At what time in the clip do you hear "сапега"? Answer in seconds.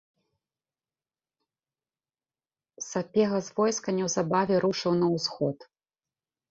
2.87-3.45